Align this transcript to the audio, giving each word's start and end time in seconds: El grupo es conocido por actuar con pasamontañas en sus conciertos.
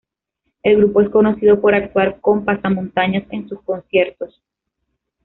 El 0.63 0.77
grupo 0.79 1.01
es 1.01 1.09
conocido 1.09 1.61
por 1.61 1.75
actuar 1.75 2.19
con 2.21 2.43
pasamontañas 2.43 3.25
en 3.29 3.47
sus 3.47 3.61
conciertos. 3.61 4.41